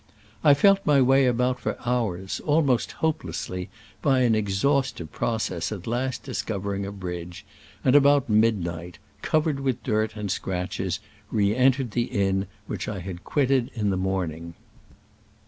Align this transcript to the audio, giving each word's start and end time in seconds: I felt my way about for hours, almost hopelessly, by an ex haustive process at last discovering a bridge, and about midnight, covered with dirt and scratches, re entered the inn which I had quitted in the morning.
I 0.43 0.55
felt 0.55 0.83
my 0.83 0.99
way 0.99 1.27
about 1.27 1.59
for 1.59 1.77
hours, 1.85 2.39
almost 2.47 2.93
hopelessly, 3.05 3.69
by 4.01 4.21
an 4.21 4.33
ex 4.33 4.53
haustive 4.63 5.11
process 5.11 5.71
at 5.71 5.85
last 5.85 6.23
discovering 6.23 6.87
a 6.87 6.91
bridge, 6.91 7.45
and 7.83 7.95
about 7.95 8.27
midnight, 8.27 8.97
covered 9.21 9.59
with 9.59 9.83
dirt 9.83 10.15
and 10.15 10.31
scratches, 10.31 11.01
re 11.29 11.55
entered 11.55 11.91
the 11.91 12.05
inn 12.05 12.47
which 12.65 12.87
I 12.87 12.97
had 12.97 13.23
quitted 13.23 13.69
in 13.75 13.91
the 13.91 13.95
morning. 13.95 14.55